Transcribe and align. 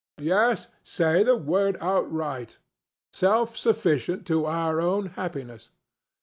Yes, 0.17 0.65
say 0.83 1.21
the 1.21 1.35
word 1.37 1.77
outright: 1.79 2.57
self 3.13 3.55
sufficient 3.55 4.25
to 4.25 4.47
our 4.47 4.81
own 4.81 5.05
happiness. 5.13 5.69